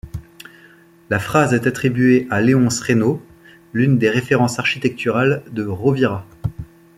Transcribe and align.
La 1.11 1.19
phrase 1.19 1.53
est 1.53 1.67
attribuée 1.67 2.25
à 2.31 2.41
Léonce 2.41 2.79
Reynaud, 2.81 3.21
l'une 3.71 3.99
des 3.99 4.09
références 4.09 4.57
architecturales 4.57 5.43
de 5.51 5.63
Rovira. 5.63 6.25